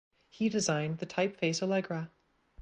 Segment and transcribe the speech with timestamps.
[0.31, 2.09] He designed the typeface Allegra.